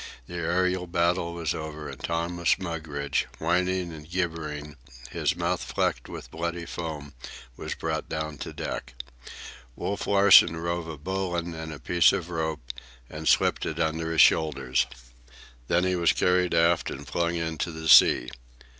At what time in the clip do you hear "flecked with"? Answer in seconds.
5.63-6.31